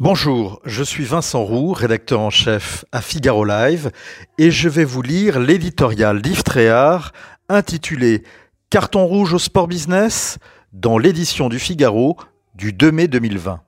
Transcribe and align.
Bonjour, 0.00 0.60
je 0.64 0.84
suis 0.84 1.02
Vincent 1.02 1.42
Roux, 1.42 1.72
rédacteur 1.72 2.20
en 2.20 2.30
chef 2.30 2.84
à 2.92 3.02
Figaro 3.02 3.44
Live, 3.44 3.90
et 4.38 4.52
je 4.52 4.68
vais 4.68 4.84
vous 4.84 5.02
lire 5.02 5.40
l'éditorial 5.40 6.22
d'Yves 6.22 6.44
Tréhard 6.44 7.12
intitulé 7.48 8.22
Carton 8.70 9.04
rouge 9.06 9.34
au 9.34 9.40
sport 9.40 9.66
business 9.66 10.38
dans 10.72 10.98
l'édition 10.98 11.48
du 11.48 11.58
Figaro 11.58 12.16
du 12.54 12.72
2 12.72 12.92
mai 12.92 13.08
2020. 13.08 13.60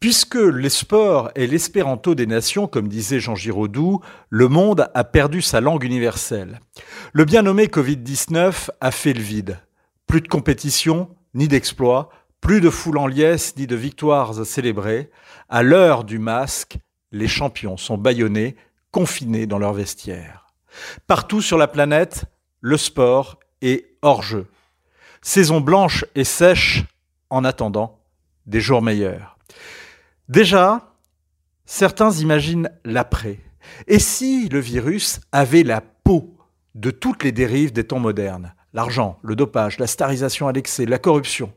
Puisque 0.00 0.34
les 0.34 0.68
sports 0.68 1.30
est 1.34 1.46
l'espéranto 1.46 2.14
des 2.14 2.26
nations, 2.26 2.66
comme 2.66 2.88
disait 2.88 3.20
Jean 3.20 3.36
Giraudoux, 3.36 4.02
le 4.28 4.48
monde 4.48 4.90
a 4.92 5.04
perdu 5.04 5.40
sa 5.40 5.62
langue 5.62 5.84
universelle. 5.84 6.60
Le 7.14 7.24
bien 7.24 7.40
nommé 7.40 7.68
Covid-19 7.68 8.68
a 8.82 8.90
fait 8.90 9.14
le 9.14 9.22
vide. 9.22 9.60
Plus 10.06 10.20
de 10.20 10.28
compétition, 10.28 11.08
ni 11.32 11.48
d'exploits, 11.48 12.10
plus 12.40 12.60
de 12.60 12.70
foule 12.70 12.98
en 12.98 13.06
liesse 13.06 13.56
ni 13.56 13.66
de 13.66 13.76
victoires 13.76 14.40
à 14.40 14.44
célébrer. 14.44 15.10
À 15.48 15.62
l'heure 15.62 16.04
du 16.04 16.18
masque, 16.18 16.78
les 17.12 17.28
champions 17.28 17.76
sont 17.76 17.98
bâillonnés, 17.98 18.56
confinés 18.90 19.46
dans 19.46 19.58
leurs 19.58 19.72
vestiaires. 19.72 20.46
Partout 21.06 21.42
sur 21.42 21.58
la 21.58 21.68
planète, 21.68 22.24
le 22.60 22.76
sport 22.76 23.38
est 23.62 23.96
hors 24.02 24.22
jeu. 24.22 24.46
Saison 25.22 25.60
blanche 25.60 26.04
et 26.14 26.24
sèche 26.24 26.84
en 27.28 27.44
attendant 27.44 28.00
des 28.46 28.60
jours 28.60 28.82
meilleurs. 28.82 29.36
Déjà, 30.28 30.94
certains 31.66 32.10
imaginent 32.12 32.70
l'après. 32.84 33.38
Et 33.86 33.98
si 33.98 34.48
le 34.48 34.60
virus 34.60 35.20
avait 35.32 35.62
la 35.62 35.80
peau 35.80 36.34
de 36.74 36.90
toutes 36.90 37.22
les 37.22 37.32
dérives 37.32 37.72
des 37.72 37.84
temps 37.84 37.98
modernes? 37.98 38.54
L'argent, 38.72 39.18
le 39.22 39.36
dopage, 39.36 39.78
la 39.78 39.86
starisation 39.86 40.48
à 40.48 40.52
l'excès, 40.52 40.86
la 40.86 40.98
corruption 40.98 41.52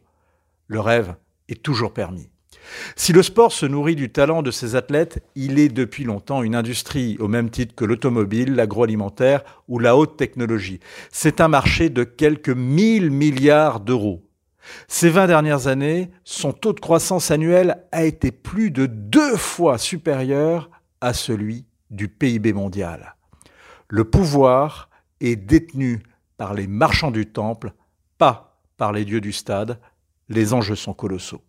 le 0.68 0.80
rêve 0.80 1.16
est 1.50 1.62
toujours 1.62 1.94
permis. 1.94 2.30
Si 2.96 3.14
le 3.14 3.24
sport 3.24 3.52
se 3.52 3.66
nourrit 3.66 3.96
du 3.96 4.12
talent 4.12 4.42
de 4.42 4.52
ses 4.52 4.76
athlètes, 4.76 5.24
il 5.36 5.60
est 5.60 5.70
depuis 5.70 6.04
longtemps 6.04 6.44
une 6.44 6.56
industrie 6.56 7.18
au 7.20 7.28
même 7.28 7.50
titre 7.50 7.76
que 7.76 7.86
l'automobile, 7.86 8.56
l'agroalimentaire 8.56 9.44
ou 9.68 9.80
la 9.80 9.98
haute 9.98 10.18
technologie. 10.18 10.80
C'est 11.12 11.42
un 11.42 11.48
marché 11.48 11.90
de 11.90 12.04
quelques 12.04 12.50
1000 12.50 13.12
milliards 13.12 13.80
d'euros. 13.80 14.24
Ces 14.88 15.10
20 15.10 15.28
dernières 15.28 15.68
années, 15.68 16.10
son 16.24 16.54
taux 16.54 16.74
de 16.74 16.80
croissance 16.80 17.32
annuel 17.32 17.84
a 17.92 18.06
été 18.06 18.32
plus 18.32 18.72
de 18.72 18.86
deux 18.86 19.36
fois 19.36 19.78
supérieur 19.78 20.70
à 21.02 21.14
celui 21.14 21.66
du 21.92 22.08
PIB 22.08 22.54
mondial. 22.54 23.16
Le 23.90 24.06
pouvoir 24.06 24.90
est 25.20 25.36
détenu 25.36 26.02
par 26.38 26.54
les 26.54 26.68
marchands 26.68 27.12
du 27.12 27.26
temple, 27.26 27.74
pas 28.18 28.62
par 28.78 28.94
les 28.94 29.06
dieux 29.06 29.22
du 29.22 29.34
stade, 29.34 29.80
les 30.30 30.54
enjeux 30.54 30.76
sont 30.76 30.94
colossaux. 30.94 31.42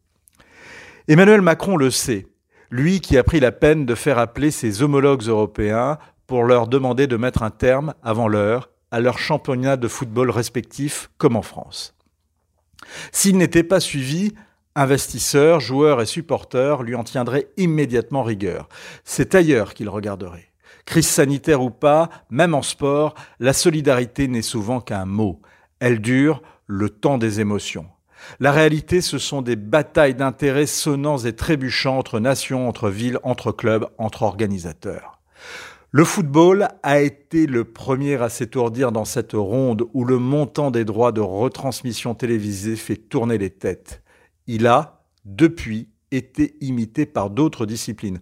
Emmanuel 1.08 1.42
Macron 1.42 1.77
le 1.77 1.91
sait, 1.91 2.27
lui 2.70 3.00
qui 3.00 3.19
a 3.19 3.25
pris 3.25 3.41
la 3.41 3.53
peine 3.53 3.86
de 3.86 3.94
faire 3.94 4.19
appeler 4.19 4.50
ses 4.50 4.83
homologues 4.83 5.25
européens 5.25 5.98
pour 6.27 6.44
leur 6.44 6.67
demander 6.67 7.06
de 7.06 7.17
mettre 7.17 7.42
un 7.42 7.50
terme, 7.50 7.95
avant 8.02 8.28
l'heure, 8.28 8.70
à 8.91 9.00
leur 9.00 9.19
championnat 9.19 9.77
de 9.77 9.89
football 9.89 10.30
respectif, 10.30 11.11
comme 11.19 11.36
en 11.36 11.42
France. 11.42 11.95
S'il 13.12 13.36
n'était 13.36 13.62
pas 13.62 13.80
suivi, 13.80 14.33
investisseurs, 14.75 15.61
joueurs 15.61 16.00
et 16.00 16.06
supporters 16.06 16.83
lui 16.83 16.95
en 16.95 17.05
tiendraient 17.05 17.48
immédiatement 17.56 18.22
rigueur. 18.22 18.69
C'est 19.05 19.34
ailleurs 19.34 19.75
qu'il 19.75 19.89
regarderait. 19.89 20.52
Crise 20.84 21.08
sanitaire 21.08 21.62
ou 21.62 21.70
pas, 21.70 22.11
même 22.30 22.55
en 22.55 22.62
sport, 22.62 23.14
la 23.41 23.52
solidarité 23.52 24.28
n'est 24.28 24.42
souvent 24.42 24.80
qu'un 24.80 25.06
mot. 25.06 25.41
Elle 25.80 26.00
dure 26.00 26.42
le 26.67 26.91
temps 26.91 27.19
des 27.19 27.41
émotions. 27.41 27.86
La 28.41 28.53
réalité, 28.53 29.00
ce 29.00 29.19
sont 29.19 29.42
des 29.42 29.56
batailles 29.56 30.14
d'intérêts 30.14 30.67
sonnants 30.67 31.19
et 31.19 31.34
trébuchants 31.34 31.98
entre 31.98 32.20
nations, 32.20 32.69
entre 32.69 32.91
villes, 32.91 33.19
entre 33.22 33.53
clubs, 33.53 33.89
entre 33.98 34.22
organisateurs. 34.22 35.20
Le 35.91 36.05
football 36.05 36.67
a 36.83 37.00
été 37.00 37.47
le 37.47 37.64
premier 37.64 38.20
à 38.20 38.29
s'étourdir 38.29 38.90
dans 38.90 39.05
cette 39.05 39.35
ronde 39.35 39.85
où 39.95 40.05
le 40.05 40.18
montant 40.18 40.73
des 40.73 40.85
droits 40.85 41.12
de 41.12 41.20
retransmission 41.20 42.17
télévisée 42.17 42.74
fait 42.74 42.96
tourner 42.96 43.39
les 43.39 43.51
têtes. 43.51 44.02
Il 44.48 44.67
a, 44.67 45.05
depuis, 45.24 45.89
été 46.11 46.56
imité 46.61 47.06
par 47.06 47.30
d'autres 47.30 47.64
disciplines. 47.64 48.18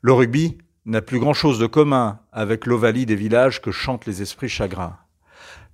Le 0.00 0.12
rugby 0.12 0.58
n'a 0.86 1.02
plus 1.02 1.20
grand-chose 1.20 1.60
de 1.60 1.66
commun 1.66 2.18
avec 2.32 2.66
l'ovalie 2.66 3.06
des 3.06 3.14
villages 3.14 3.62
que 3.62 3.70
chantent 3.70 4.06
les 4.06 4.20
esprits 4.20 4.48
chagrins. 4.48 4.96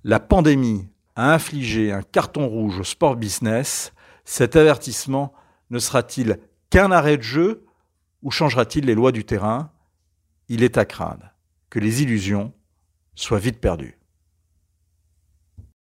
La 0.03 0.19
pandémie 0.19 0.90
a 1.15 1.33
infligé 1.33 1.91
un 1.91 2.01
carton 2.01 2.47
rouge 2.47 2.79
au 2.79 2.83
sport 2.83 3.15
business, 3.15 3.93
cet 4.25 4.55
avertissement 4.55 5.33
ne 5.69 5.79
sera-t-il 5.79 6.39
qu'un 6.69 6.91
arrêt 6.91 7.17
de 7.17 7.23
jeu 7.23 7.65
ou 8.21 8.31
changera-t-il 8.31 8.85
les 8.85 8.95
lois 8.95 9.11
du 9.11 9.25
terrain? 9.25 9.71
Il 10.47 10.63
est 10.63 10.77
à 10.77 10.85
craindre 10.85 11.33
que 11.69 11.79
les 11.79 12.03
illusions 12.03 12.53
soient 13.15 13.39
vite 13.39 13.59
perdues. 13.59 14.00